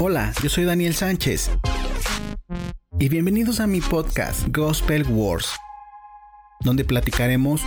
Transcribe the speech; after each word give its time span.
Hola, 0.00 0.32
yo 0.44 0.48
soy 0.48 0.62
Daniel 0.62 0.94
Sánchez. 0.94 1.50
Y 3.00 3.08
bienvenidos 3.08 3.58
a 3.58 3.66
mi 3.66 3.80
podcast 3.80 4.46
Gospel 4.56 5.04
Wars, 5.08 5.50
donde 6.60 6.84
platicaremos 6.84 7.62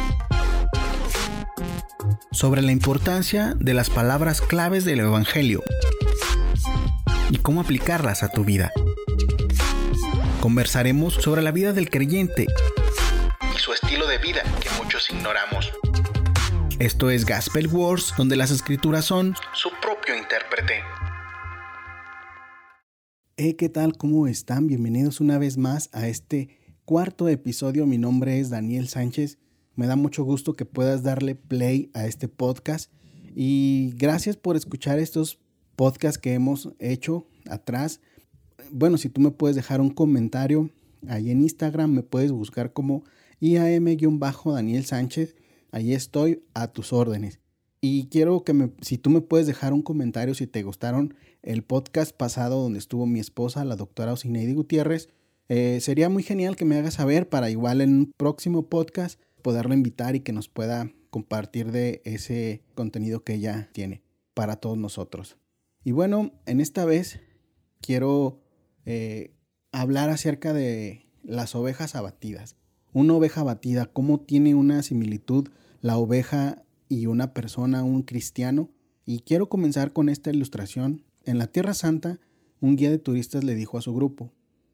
sobre 2.31 2.61
la 2.61 2.71
importancia 2.71 3.53
de 3.57 3.73
las 3.73 3.89
palabras 3.89 4.39
claves 4.39 4.85
del 4.85 5.01
Evangelio 5.01 5.61
y 7.29 7.37
cómo 7.39 7.59
aplicarlas 7.59 8.23
a 8.23 8.29
tu 8.29 8.45
vida. 8.45 8.71
Conversaremos 10.39 11.15
sobre 11.15 11.41
la 11.41 11.51
vida 11.51 11.73
del 11.73 11.89
creyente 11.89 12.47
y 13.53 13.59
su 13.59 13.73
estilo 13.73 14.07
de 14.07 14.19
vida 14.19 14.43
que 14.61 14.69
muchos 14.81 15.09
ignoramos. 15.11 15.73
Esto 16.79 17.09
es 17.09 17.25
Gospel 17.25 17.67
Wars, 17.67 18.13
donde 18.15 18.37
las 18.37 18.51
escrituras 18.51 19.03
son 19.03 19.35
su 19.53 19.69
propio 19.81 20.15
intérprete. 20.15 20.81
Hey, 23.37 23.53
¿qué 23.53 23.69
tal? 23.69 23.97
¿Cómo 23.97 24.27
están? 24.27 24.67
Bienvenidos 24.67 25.21
una 25.21 25.37
vez 25.37 25.57
más 25.57 25.89
a 25.93 26.07
este 26.07 26.49
cuarto 26.83 27.29
episodio. 27.29 27.87
Mi 27.87 27.97
nombre 27.97 28.39
es 28.39 28.49
Daniel 28.49 28.89
Sánchez. 28.89 29.39
Me 29.75 29.87
da 29.87 29.95
mucho 29.95 30.25
gusto 30.25 30.53
que 30.53 30.65
puedas 30.65 31.01
darle 31.01 31.35
play 31.35 31.89
a 31.93 32.05
este 32.05 32.27
podcast. 32.27 32.91
Y 33.33 33.93
gracias 33.95 34.35
por 34.35 34.57
escuchar 34.57 34.99
estos 34.99 35.39
podcasts 35.77 36.19
que 36.19 36.33
hemos 36.33 36.73
hecho 36.79 37.25
atrás. 37.49 38.01
Bueno, 38.69 38.97
si 38.97 39.07
tú 39.09 39.21
me 39.21 39.31
puedes 39.31 39.55
dejar 39.55 39.79
un 39.79 39.91
comentario 39.91 40.69
ahí 41.07 41.31
en 41.31 41.41
Instagram, 41.41 41.89
me 41.89 42.03
puedes 42.03 42.33
buscar 42.33 42.73
como 42.73 43.05
IAM-Daniel 43.39 44.85
Sánchez. 44.85 45.35
Ahí 45.71 45.93
estoy 45.93 46.43
a 46.53 46.67
tus 46.67 46.91
órdenes. 46.91 47.40
Y 47.83 48.09
quiero 48.09 48.43
que 48.43 48.53
me, 48.53 48.71
si 48.81 48.99
tú 48.99 49.09
me 49.09 49.21
puedes 49.21 49.47
dejar 49.47 49.73
un 49.73 49.81
comentario 49.81 50.35
si 50.35 50.45
te 50.45 50.61
gustaron 50.61 51.15
el 51.41 51.63
podcast 51.63 52.15
pasado 52.15 52.61
donde 52.61 52.77
estuvo 52.77 53.07
mi 53.07 53.19
esposa, 53.19 53.65
la 53.65 53.75
doctora 53.75 54.13
Osineidi 54.13 54.53
Gutiérrez, 54.53 55.09
eh, 55.49 55.79
sería 55.81 56.07
muy 56.07 56.21
genial 56.21 56.55
que 56.55 56.63
me 56.63 56.77
hagas 56.77 56.93
saber 56.93 57.27
para 57.27 57.49
igual 57.49 57.81
en 57.81 57.89
un 57.89 58.11
próximo 58.15 58.69
podcast 58.69 59.19
poderlo 59.41 59.73
invitar 59.73 60.15
y 60.15 60.19
que 60.19 60.31
nos 60.31 60.47
pueda 60.47 60.91
compartir 61.09 61.71
de 61.71 62.03
ese 62.05 62.61
contenido 62.75 63.23
que 63.23 63.33
ella 63.33 63.69
tiene 63.73 64.03
para 64.35 64.57
todos 64.57 64.77
nosotros. 64.77 65.37
Y 65.83 65.91
bueno, 65.91 66.31
en 66.45 66.61
esta 66.61 66.85
vez 66.85 67.19
quiero 67.81 68.39
eh, 68.85 69.33
hablar 69.71 70.11
acerca 70.11 70.53
de 70.53 71.07
las 71.23 71.55
ovejas 71.55 71.95
abatidas. 71.95 72.55
Una 72.93 73.15
oveja 73.15 73.41
abatida, 73.41 73.87
cómo 73.87 74.19
tiene 74.19 74.53
una 74.53 74.83
similitud 74.83 75.49
la 75.81 75.97
oveja 75.97 76.63
y 76.91 77.05
una 77.05 77.33
persona, 77.33 77.83
un 77.83 78.03
cristiano. 78.03 78.69
Y 79.05 79.21
quiero 79.21 79.47
comenzar 79.47 79.93
con 79.93 80.09
esta 80.09 80.29
ilustración. 80.29 81.05
En 81.23 81.37
la 81.37 81.47
Tierra 81.47 81.73
Santa, 81.73 82.19
un 82.59 82.75
guía 82.75 82.91
de 82.91 82.97
turistas 82.97 83.45
le 83.45 83.55
dijo 83.55 83.77
a 83.77 83.81
su 83.81 83.93
grupo, 83.93 84.33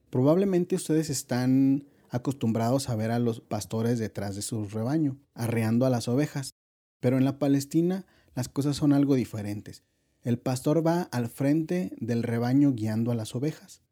probablemente 0.10 0.76
ustedes 0.76 1.12
están 1.12 1.86
acostumbrados 2.10 2.90
a 2.90 2.96
ver 2.96 3.12
a 3.12 3.20
los 3.20 3.40
pastores 3.42 4.00
detrás 4.00 4.36
de 4.36 4.42
su 4.42 4.66
rebaño, 4.66 5.20
arreando 5.36 5.86
a 5.86 5.92
las 5.92 6.08
ovejas, 6.08 6.56
pero 7.00 7.18
en 7.18 7.26
la 7.26 7.38
Palestina 7.38 8.08
las 8.34 8.50
cosas 8.50 8.76
son 8.76 8.94
algo 8.94 9.14
diferentes. 9.14 9.84
El 10.24 10.40
pastor 10.40 10.86
va 10.86 11.04
al 11.04 11.30
frente 11.30 11.96
del 12.00 12.24
rebaño 12.24 12.74
guiando 12.74 13.12
a 13.12 13.16
las 13.16 13.36
ovejas. 13.36 13.84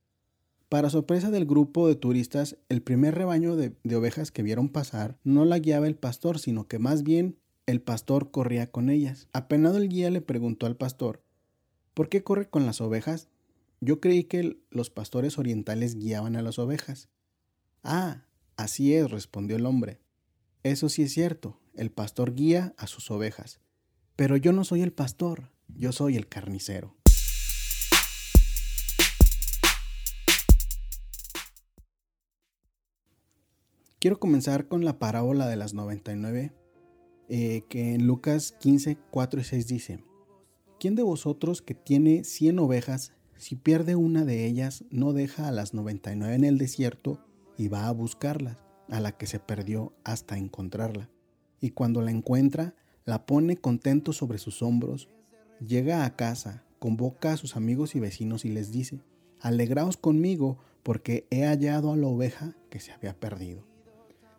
Para 0.67 0.89
sorpresa 0.89 1.29
del 1.29 1.45
grupo 1.45 1.87
de 1.87 1.95
turistas, 1.95 2.57
el 2.69 2.81
primer 2.81 3.13
rebaño 3.13 3.55
de, 3.55 3.75
de, 3.83 3.95
ovejas 3.95 4.31
que 4.31 4.41
vieron 4.41 4.69
pasar 4.69 5.19
no 5.23 5.45
la 5.45 5.59
guiaba 5.59 5.85
el 5.85 5.95
pastor, 5.95 6.39
sino 6.39 6.67
que 6.67 6.79
más 6.79 7.03
bien 7.03 7.37
el 7.65 7.81
pastor 7.81 8.31
corría 8.31 8.71
con 8.71 8.89
ellas. 8.89 9.27
Apenado 9.33 9.77
el 9.77 9.89
guía 9.89 10.09
le 10.11 10.21
preguntó 10.21 10.65
al 10.65 10.75
pastor, 10.75 11.23
¿por 11.93 12.09
qué 12.09 12.23
corre 12.23 12.49
con 12.49 12.65
las 12.65 12.79
ovejas? 12.81 13.29
Yo 13.81 13.99
creí 13.99 14.25
que 14.25 14.57
los 14.69 14.89
pastores 14.89 15.37
orientales 15.37 15.95
guiaban 15.95 16.35
a 16.35 16.41
las 16.41 16.59
ovejas. 16.59 17.09
Ah, 17.83 18.25
así 18.55 18.93
es, 18.93 19.09
respondió 19.09 19.57
el 19.57 19.65
hombre. 19.65 19.99
Eso 20.63 20.89
sí 20.89 21.03
es 21.03 21.13
cierto, 21.13 21.59
el 21.75 21.91
pastor 21.91 22.35
guía 22.35 22.73
a 22.77 22.87
sus 22.87 23.09
ovejas. 23.11 23.59
Pero 24.15 24.37
yo 24.37 24.53
no 24.53 24.63
soy 24.63 24.81
el 24.81 24.93
pastor, 24.93 25.51
yo 25.67 25.91
soy 25.91 26.15
el 26.15 26.27
carnicero. 26.27 26.95
Quiero 33.99 34.19
comenzar 34.19 34.67
con 34.67 34.85
la 34.85 34.99
parábola 34.99 35.47
de 35.47 35.55
las 35.55 35.73
99 35.73 36.53
eh, 37.29 37.63
que 37.69 37.95
en 37.95 38.05
Lucas 38.05 38.55
15, 38.59 38.97
4 39.11 39.39
y 39.39 39.43
6 39.43 39.67
dice, 39.67 39.99
¿quién 40.79 40.95
de 40.95 41.03
vosotros 41.03 41.61
que 41.61 41.73
tiene 41.73 42.23
100 42.23 42.59
ovejas, 42.59 43.13
si 43.37 43.55
pierde 43.55 43.95
una 43.95 44.25
de 44.25 44.45
ellas, 44.45 44.85
no 44.89 45.11
deja 45.13 45.47
a 45.47 45.51
las 45.51 45.73
99 45.73 46.35
en 46.35 46.43
el 46.43 46.57
desierto 46.57 47.19
y 47.57 47.67
va 47.67 47.87
a 47.87 47.91
buscarlas, 47.91 48.57
a 48.89 48.99
la 48.99 49.11
que 49.11 49.27
se 49.27 49.39
perdió 49.39 49.93
hasta 50.03 50.37
encontrarla? 50.37 51.09
Y 51.59 51.71
cuando 51.71 52.01
la 52.01 52.11
encuentra, 52.11 52.75
la 53.05 53.25
pone 53.25 53.57
contento 53.57 54.13
sobre 54.13 54.37
sus 54.37 54.61
hombros, 54.61 55.09
llega 55.65 56.05
a 56.05 56.15
casa, 56.15 56.63
convoca 56.79 57.33
a 57.33 57.37
sus 57.37 57.55
amigos 57.55 57.95
y 57.95 57.99
vecinos 57.99 58.45
y 58.45 58.49
les 58.49 58.71
dice, 58.71 58.99
alegraos 59.39 59.97
conmigo 59.97 60.57
porque 60.83 61.25
he 61.31 61.45
hallado 61.45 61.91
a 61.91 61.97
la 61.97 62.07
oveja 62.07 62.55
que 62.69 62.79
se 62.79 62.91
había 62.91 63.19
perdido. 63.19 63.65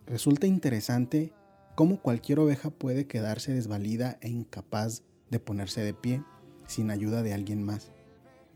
Resulta 0.06 0.46
interesante 0.46 1.32
cómo 1.76 2.00
cualquier 2.00 2.40
oveja 2.40 2.70
puede 2.70 3.06
quedarse 3.06 3.52
desvalida 3.52 4.18
e 4.22 4.30
incapaz 4.30 5.02
de 5.30 5.38
ponerse 5.38 5.82
de 5.82 5.92
pie 5.92 6.24
sin 6.66 6.90
ayuda 6.90 7.22
de 7.22 7.34
alguien 7.34 7.62
más. 7.62 7.92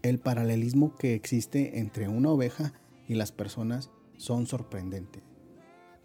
El 0.03 0.19
paralelismo 0.19 0.97
que 0.97 1.14
existe 1.14 1.78
entre 1.78 2.09
una 2.09 2.30
oveja 2.30 2.72
y 3.06 3.14
las 3.14 3.30
personas 3.30 3.91
son 4.16 4.47
sorprendentes. 4.47 5.22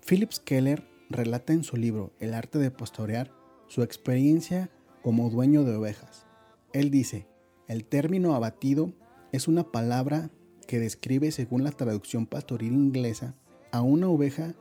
Phillips 0.05 0.41
Keller 0.41 0.85
relata 1.09 1.53
en 1.53 1.63
su 1.63 1.77
libro 1.77 2.11
El 2.19 2.33
arte 2.33 2.59
de 2.59 2.69
pastorear 2.69 3.31
su 3.67 3.81
experiencia 3.81 4.69
como 5.01 5.29
dueño 5.29 5.63
de 5.63 5.73
ovejas. 5.73 6.27
Él 6.73 6.91
dice, 6.91 7.29
el 7.69 7.85
término 7.85 8.35
abatido 8.35 8.93
es 9.31 9.47
una 9.47 9.71
palabra 9.71 10.31
que 10.67 10.79
describe, 10.79 11.31
según 11.31 11.63
la 11.63 11.71
traducción 11.71 12.25
pastoril 12.27 12.73
inglesa, 12.73 13.35
a 13.71 13.81
una 13.81 14.09
oveja 14.09 14.53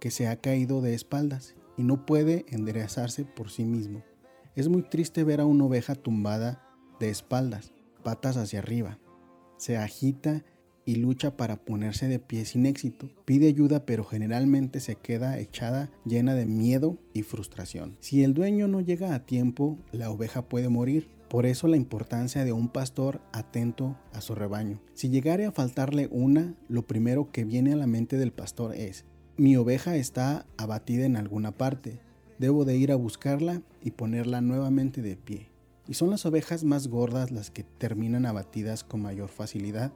que 0.00 0.10
se 0.10 0.28
ha 0.28 0.36
caído 0.36 0.82
de 0.82 0.92
espaldas 0.92 1.54
y 1.76 1.82
no 1.82 2.06
puede 2.06 2.44
enderezarse 2.48 3.24
por 3.24 3.50
sí 3.50 3.64
mismo. 3.64 4.02
Es 4.54 4.68
muy 4.68 4.82
triste 4.82 5.24
ver 5.24 5.40
a 5.40 5.46
una 5.46 5.64
oveja 5.64 5.94
tumbada 5.94 6.62
de 7.00 7.10
espaldas, 7.10 7.72
patas 8.02 8.36
hacia 8.36 8.60
arriba. 8.60 8.98
Se 9.56 9.76
agita 9.76 10.44
y 10.84 10.96
lucha 10.96 11.36
para 11.36 11.56
ponerse 11.56 12.08
de 12.08 12.18
pie 12.18 12.44
sin 12.44 12.66
éxito. 12.66 13.08
Pide 13.24 13.48
ayuda 13.48 13.86
pero 13.86 14.04
generalmente 14.04 14.80
se 14.80 14.96
queda 14.96 15.38
echada 15.38 15.90
llena 16.04 16.34
de 16.34 16.46
miedo 16.46 16.98
y 17.12 17.22
frustración. 17.22 17.96
Si 18.00 18.22
el 18.22 18.34
dueño 18.34 18.68
no 18.68 18.80
llega 18.80 19.14
a 19.14 19.24
tiempo, 19.24 19.78
la 19.92 20.10
oveja 20.10 20.48
puede 20.48 20.68
morir. 20.68 21.08
Por 21.28 21.46
eso 21.46 21.66
la 21.66 21.76
importancia 21.76 22.44
de 22.44 22.52
un 22.52 22.68
pastor 22.68 23.20
atento 23.32 23.98
a 24.12 24.20
su 24.20 24.34
rebaño. 24.34 24.80
Si 24.92 25.08
llegare 25.08 25.46
a 25.46 25.52
faltarle 25.52 26.08
una, 26.12 26.54
lo 26.68 26.86
primero 26.86 27.32
que 27.32 27.44
viene 27.44 27.72
a 27.72 27.76
la 27.76 27.86
mente 27.86 28.18
del 28.18 28.32
pastor 28.32 28.74
es, 28.74 29.04
mi 29.36 29.56
oveja 29.56 29.96
está 29.96 30.46
abatida 30.56 31.04
en 31.06 31.16
alguna 31.16 31.50
parte. 31.50 31.98
Debo 32.38 32.64
de 32.64 32.76
ir 32.76 32.92
a 32.92 32.96
buscarla 32.96 33.62
y 33.82 33.90
ponerla 33.90 34.40
nuevamente 34.40 35.02
de 35.02 35.16
pie. 35.16 35.48
Y 35.88 35.94
son 35.94 36.10
las 36.10 36.24
ovejas 36.24 36.64
más 36.64 36.88
gordas 36.88 37.30
las 37.30 37.50
que 37.50 37.64
terminan 37.64 38.26
abatidas 38.26 38.84
con 38.84 39.02
mayor 39.02 39.28
facilidad. 39.28 39.92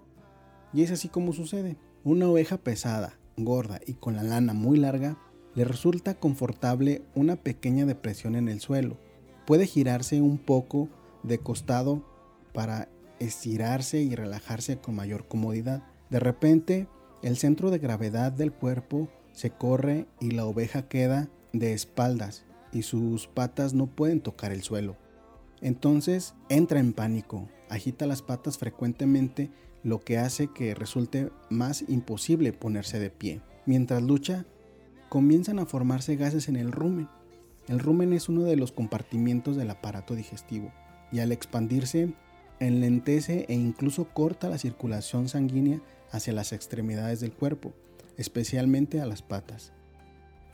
Y 0.72 0.82
es 0.82 0.90
así 0.90 1.08
como 1.08 1.32
sucede. 1.32 1.76
Una 2.04 2.28
oveja 2.28 2.58
pesada, 2.58 3.18
gorda 3.36 3.80
y 3.86 3.94
con 3.94 4.16
la 4.16 4.22
lana 4.22 4.54
muy 4.54 4.78
larga, 4.78 5.18
le 5.54 5.64
resulta 5.64 6.14
confortable 6.14 7.02
una 7.14 7.36
pequeña 7.36 7.86
depresión 7.86 8.34
en 8.34 8.48
el 8.48 8.60
suelo. 8.60 8.98
Puede 9.46 9.66
girarse 9.66 10.20
un 10.20 10.38
poco 10.38 10.88
de 11.22 11.38
costado 11.38 12.04
para 12.52 12.88
estirarse 13.18 14.02
y 14.02 14.14
relajarse 14.14 14.78
con 14.78 14.94
mayor 14.94 15.26
comodidad. 15.26 15.84
De 16.10 16.20
repente, 16.20 16.86
el 17.22 17.36
centro 17.36 17.70
de 17.70 17.78
gravedad 17.78 18.30
del 18.30 18.52
cuerpo 18.52 19.08
se 19.38 19.50
corre 19.50 20.08
y 20.18 20.32
la 20.32 20.46
oveja 20.46 20.88
queda 20.88 21.28
de 21.52 21.72
espaldas 21.72 22.44
y 22.72 22.82
sus 22.82 23.28
patas 23.28 23.72
no 23.72 23.86
pueden 23.86 24.20
tocar 24.20 24.50
el 24.50 24.64
suelo. 24.64 24.96
Entonces 25.60 26.34
entra 26.48 26.80
en 26.80 26.92
pánico, 26.92 27.48
agita 27.68 28.08
las 28.08 28.20
patas 28.20 28.58
frecuentemente, 28.58 29.52
lo 29.84 30.00
que 30.00 30.18
hace 30.18 30.48
que 30.48 30.74
resulte 30.74 31.30
más 31.50 31.84
imposible 31.86 32.52
ponerse 32.52 32.98
de 32.98 33.10
pie. 33.10 33.40
Mientras 33.64 34.02
lucha, 34.02 34.44
comienzan 35.08 35.60
a 35.60 35.66
formarse 35.66 36.16
gases 36.16 36.48
en 36.48 36.56
el 36.56 36.72
rumen. 36.72 37.08
El 37.68 37.78
rumen 37.78 38.12
es 38.14 38.28
uno 38.28 38.42
de 38.42 38.56
los 38.56 38.72
compartimientos 38.72 39.56
del 39.56 39.70
aparato 39.70 40.16
digestivo 40.16 40.72
y 41.12 41.20
al 41.20 41.30
expandirse 41.30 42.12
enlentece 42.58 43.46
e 43.48 43.54
incluso 43.54 44.08
corta 44.12 44.48
la 44.48 44.58
circulación 44.58 45.28
sanguínea 45.28 45.80
hacia 46.10 46.32
las 46.32 46.52
extremidades 46.52 47.20
del 47.20 47.30
cuerpo 47.30 47.72
especialmente 48.18 49.00
a 49.00 49.06
las 49.06 49.22
patas. 49.22 49.72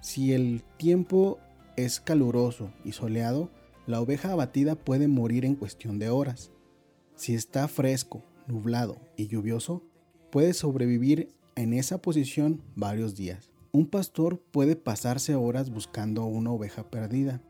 Si 0.01 0.33
el 0.33 0.63
tiempo 0.77 1.41
es 1.77 1.99
caluroso 1.99 2.71
y 2.85 2.93
soleado, 2.93 3.51
la 3.87 4.01
oveja 4.01 4.33
abatida 4.33 4.77
puede 4.77 5.09
morir 5.09 5.45
en 5.45 5.57
cuestión 5.57 5.99
de 5.99 6.11
horas. 6.11 6.53
Si 7.17 7.35
está 7.35 7.67
fresco, 7.67 8.23
nublado 8.47 8.99
y 9.17 9.27
lluvioso, 9.27 9.83
puede 10.31 10.55
sobrevivir 10.55 11.35
en 11.57 11.73
esa 11.73 11.99
posición 11.99 12.63
varios 12.77 13.15
días. 13.17 13.51
Un 13.73 13.87
pastor 13.87 14.39
puede 14.39 14.77
pasarse 14.77 15.35
horas 15.35 15.71
buscando 15.71 16.25
una 16.27 16.53
oveja 16.53 16.91
perdida. 16.91 17.41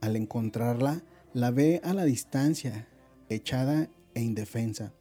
Al 0.00 0.16
encontrarla, 0.16 1.02
la 1.34 1.50
ve 1.50 1.80
a 1.84 1.92
la 1.92 2.04
distancia, 2.04 2.88
echada 3.28 3.90
e 4.14 4.22
indefensa. 4.22 4.92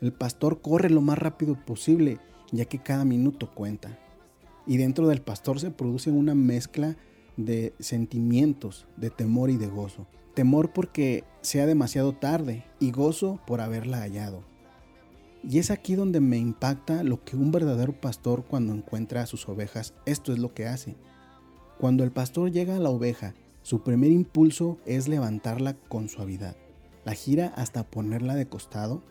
El 0.00 0.12
pastor 0.12 0.62
corre 0.62 0.90
lo 0.90 1.00
más 1.00 1.18
rápido 1.18 1.54
posible, 1.64 2.18
ya 2.50 2.64
que 2.64 2.78
cada 2.78 3.04
minuto 3.04 3.54
cuenta. 3.54 3.98
Y 4.66 4.76
dentro 4.76 5.08
del 5.08 5.22
pastor 5.22 5.60
se 5.60 5.70
produce 5.70 6.10
una 6.10 6.34
mezcla 6.34 6.96
de 7.36 7.74
sentimientos, 7.78 8.86
de 8.96 9.10
temor 9.10 9.50
y 9.50 9.56
de 9.56 9.66
gozo. 9.66 10.06
Temor 10.34 10.72
porque 10.72 11.24
sea 11.40 11.66
demasiado 11.66 12.12
tarde 12.12 12.64
y 12.80 12.90
gozo 12.90 13.40
por 13.46 13.60
haberla 13.60 13.98
hallado. 13.98 14.44
Y 15.42 15.58
es 15.58 15.70
aquí 15.70 15.96
donde 15.96 16.20
me 16.20 16.38
impacta 16.38 17.02
lo 17.02 17.24
que 17.24 17.36
un 17.36 17.50
verdadero 17.50 18.00
pastor 18.00 18.44
cuando 18.44 18.72
encuentra 18.72 19.22
a 19.22 19.26
sus 19.26 19.48
ovejas, 19.48 19.92
esto 20.06 20.32
es 20.32 20.38
lo 20.38 20.54
que 20.54 20.66
hace. 20.66 20.96
Cuando 21.78 22.04
el 22.04 22.12
pastor 22.12 22.52
llega 22.52 22.76
a 22.76 22.80
la 22.80 22.90
oveja, 22.90 23.34
su 23.62 23.82
primer 23.82 24.12
impulso 24.12 24.78
es 24.86 25.08
levantarla 25.08 25.74
con 25.74 26.08
suavidad. 26.08 26.56
La 27.04 27.14
gira 27.14 27.48
hasta 27.56 27.90
ponerla 27.90 28.36
de 28.36 28.46
costado. 28.46 29.02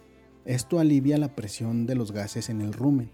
Esto 0.46 0.80
alivia 0.80 1.18
la 1.18 1.36
presión 1.36 1.86
de 1.86 1.96
los 1.96 2.14
gases 2.14 2.50
en 2.50 2.62
el 2.62 2.72
rumen. 2.72 3.12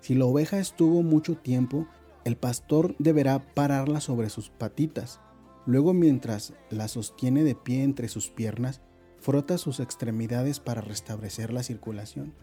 Si 0.00 0.14
la 0.14 0.24
oveja 0.24 0.58
estuvo 0.58 1.02
mucho 1.02 1.36
tiempo, 1.36 1.86
el 2.24 2.36
pastor 2.36 2.94
deberá 2.98 3.54
pararla 3.54 4.00
sobre 4.00 4.30
sus 4.30 4.50
patitas. 4.50 5.20
Luego 5.66 5.92
mientras 5.92 6.54
la 6.70 6.88
sostiene 6.88 7.44
de 7.44 7.54
pie 7.54 7.82
entre 7.82 8.08
sus 8.08 8.28
piernas, 8.28 8.80
frota 9.18 9.58
sus 9.58 9.80
extremidades 9.80 10.60
para 10.60 10.80
restablecer 10.80 11.52
la 11.52 11.62
circulación. 11.62 12.34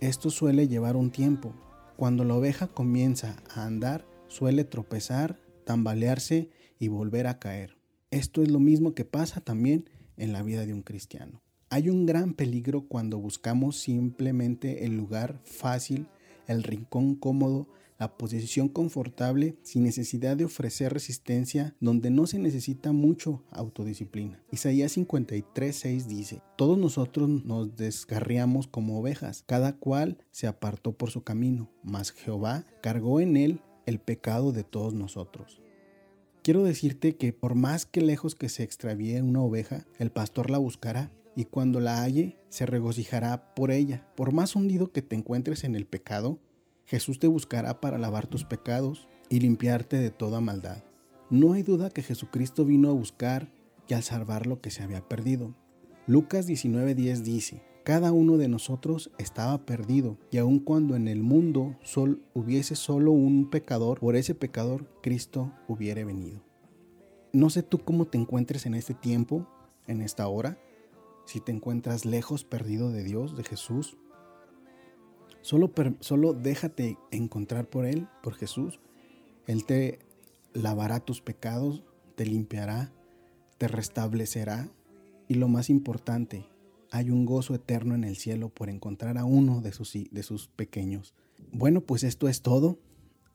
Esto 0.00 0.30
suele 0.30 0.68
llevar 0.68 0.96
un 0.96 1.10
tiempo. 1.10 1.54
Cuando 1.96 2.24
la 2.24 2.34
oveja 2.34 2.66
comienza 2.66 3.36
a 3.54 3.64
andar, 3.64 4.06
suele 4.28 4.64
tropezar, 4.64 5.38
tambalearse 5.64 6.50
y 6.78 6.88
volver 6.88 7.26
a 7.26 7.38
caer. 7.38 7.78
Esto 8.10 8.42
es 8.42 8.50
lo 8.50 8.60
mismo 8.60 8.94
que 8.94 9.04
pasa 9.04 9.40
también 9.40 9.88
en 10.16 10.32
la 10.32 10.42
vida 10.42 10.66
de 10.66 10.74
un 10.74 10.82
cristiano. 10.82 11.42
Hay 11.68 11.90
un 11.90 12.06
gran 12.06 12.34
peligro 12.34 12.86
cuando 12.86 13.18
buscamos 13.18 13.78
simplemente 13.78 14.84
el 14.84 14.96
lugar 14.96 15.40
fácil, 15.44 16.08
el 16.46 16.62
rincón 16.62 17.14
cómodo, 17.14 17.68
la 17.98 18.16
posición 18.16 18.68
confortable 18.68 19.56
sin 19.62 19.84
necesidad 19.84 20.36
de 20.36 20.44
ofrecer 20.44 20.92
resistencia 20.92 21.74
donde 21.80 22.10
no 22.10 22.26
se 22.26 22.38
necesita 22.38 22.92
mucho 22.92 23.42
autodisciplina. 23.50 24.42
Isaías 24.50 24.96
53:6 24.96 26.04
dice, 26.06 26.42
Todos 26.56 26.78
nosotros 26.78 27.28
nos 27.44 27.74
descarriamos 27.76 28.66
como 28.66 29.00
ovejas, 29.00 29.44
cada 29.46 29.76
cual 29.76 30.18
se 30.30 30.46
apartó 30.46 30.92
por 30.92 31.10
su 31.10 31.22
camino, 31.22 31.70
mas 31.82 32.12
Jehová 32.12 32.66
cargó 32.82 33.20
en 33.20 33.36
él 33.36 33.60
el 33.86 33.98
pecado 33.98 34.52
de 34.52 34.64
todos 34.64 34.92
nosotros. 34.92 35.62
Quiero 36.42 36.62
decirte 36.62 37.16
que 37.16 37.32
por 37.32 37.54
más 37.54 37.86
que 37.86 38.00
lejos 38.00 38.34
que 38.36 38.48
se 38.48 38.62
extravíe 38.62 39.20
una 39.20 39.42
oveja, 39.42 39.86
el 39.98 40.10
pastor 40.10 40.50
la 40.50 40.58
buscará 40.58 41.10
y 41.36 41.44
cuando 41.44 41.78
la 41.78 42.02
halle 42.02 42.38
se 42.48 42.66
regocijará 42.66 43.54
por 43.54 43.70
ella. 43.70 44.08
Por 44.16 44.32
más 44.32 44.56
hundido 44.56 44.90
que 44.90 45.02
te 45.02 45.14
encuentres 45.14 45.62
en 45.62 45.76
el 45.76 45.86
pecado, 45.86 46.40
Jesús 46.86 47.18
te 47.18 47.28
buscará 47.28 47.80
para 47.80 47.98
lavar 47.98 48.26
tus 48.26 48.44
pecados 48.44 49.06
y 49.28 49.40
limpiarte 49.40 49.98
de 49.98 50.10
toda 50.10 50.40
maldad. 50.40 50.82
No 51.30 51.52
hay 51.52 51.62
duda 51.62 51.90
que 51.90 52.02
Jesucristo 52.02 52.64
vino 52.64 52.88
a 52.88 52.94
buscar 52.94 53.52
y 53.86 53.94
a 53.94 54.02
salvar 54.02 54.46
lo 54.46 54.60
que 54.60 54.70
se 54.70 54.82
había 54.82 55.06
perdido. 55.06 55.54
Lucas 56.06 56.48
19:10 56.48 57.22
dice, 57.22 57.62
cada 57.84 58.12
uno 58.12 58.36
de 58.36 58.48
nosotros 58.48 59.12
estaba 59.18 59.64
perdido, 59.64 60.18
y 60.32 60.38
aun 60.38 60.58
cuando 60.58 60.96
en 60.96 61.06
el 61.06 61.22
mundo 61.22 61.76
sol 61.82 62.22
hubiese 62.34 62.74
solo 62.74 63.12
un 63.12 63.48
pecador, 63.50 64.00
por 64.00 64.16
ese 64.16 64.34
pecador 64.34 64.88
Cristo 65.02 65.52
hubiere 65.68 66.04
venido. 66.04 66.42
No 67.32 67.50
sé 67.50 67.62
tú 67.62 67.78
cómo 67.78 68.06
te 68.06 68.18
encuentres 68.18 68.66
en 68.66 68.74
este 68.74 68.94
tiempo, 68.94 69.46
en 69.86 70.00
esta 70.00 70.26
hora, 70.26 70.58
si 71.26 71.40
te 71.40 71.52
encuentras 71.52 72.06
lejos, 72.06 72.44
perdido 72.44 72.90
de 72.90 73.04
Dios, 73.04 73.36
de 73.36 73.44
Jesús, 73.44 73.98
Solo, 75.46 75.70
solo 76.00 76.32
déjate 76.32 76.98
encontrar 77.12 77.68
por 77.70 77.86
Él, 77.86 78.08
por 78.20 78.34
Jesús. 78.34 78.80
Él 79.46 79.64
te 79.64 80.00
lavará 80.54 80.98
tus 80.98 81.20
pecados, 81.20 81.84
te 82.16 82.26
limpiará, 82.26 82.92
te 83.56 83.68
restablecerá. 83.68 84.68
Y 85.28 85.34
lo 85.34 85.46
más 85.46 85.70
importante, 85.70 86.48
hay 86.90 87.10
un 87.10 87.26
gozo 87.26 87.54
eterno 87.54 87.94
en 87.94 88.02
el 88.02 88.16
cielo 88.16 88.48
por 88.48 88.68
encontrar 88.68 89.18
a 89.18 89.24
uno 89.24 89.60
de 89.60 89.72
sus, 89.72 89.92
de 90.10 90.22
sus 90.24 90.48
pequeños. 90.48 91.14
Bueno, 91.52 91.80
pues 91.80 92.02
esto 92.02 92.26
es 92.26 92.42
todo. 92.42 92.80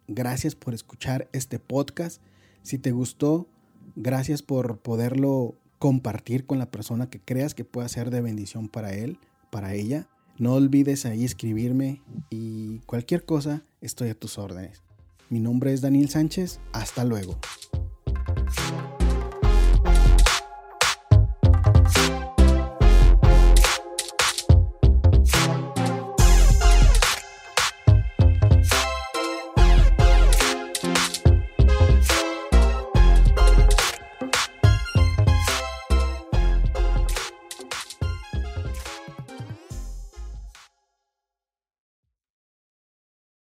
Gracias 0.09 0.53
por 0.53 0.73
escuchar 0.73 1.29
este 1.31 1.59
podcast. 1.59 2.21
Si 2.61 2.77
te 2.77 2.91
gustó, 2.91 3.47
gracias 3.95 4.41
por 4.41 4.79
poderlo 4.79 5.55
compartir 5.81 6.45
con 6.45 6.59
la 6.59 6.69
persona 6.69 7.09
que 7.09 7.19
creas 7.19 7.55
que 7.55 7.65
pueda 7.65 7.89
ser 7.89 8.11
de 8.11 8.21
bendición 8.21 8.69
para 8.69 8.93
él, 8.93 9.17
para 9.49 9.73
ella. 9.73 10.07
No 10.37 10.53
olvides 10.53 11.07
ahí 11.07 11.25
escribirme 11.25 12.03
y 12.29 12.77
cualquier 12.85 13.25
cosa 13.25 13.63
estoy 13.81 14.09
a 14.09 14.13
tus 14.13 14.37
órdenes. 14.37 14.83
Mi 15.31 15.39
nombre 15.39 15.73
es 15.73 15.81
Daniel 15.81 16.07
Sánchez, 16.07 16.59
hasta 16.71 17.03
luego. 17.03 17.39